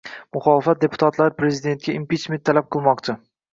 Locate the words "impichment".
2.01-2.45